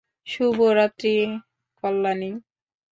[0.27, 1.13] শুভ রাত্রি
[1.83, 2.31] কল্যাণী।